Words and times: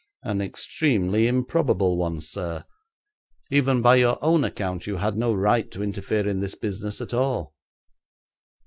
'An 0.23 0.41
extremely 0.41 1.27
improbable 1.27 1.95
one, 1.95 2.19
sir. 2.21 2.63
Even 3.51 3.83
by 3.83 3.97
your 3.97 4.17
own 4.19 4.43
account 4.43 4.87
you 4.87 4.97
had 4.97 5.15
no 5.15 5.31
right 5.31 5.69
to 5.69 5.83
interfere 5.83 6.27
in 6.27 6.39
this 6.39 6.55
business 6.55 7.01
at 7.01 7.13
all.' 7.13 7.53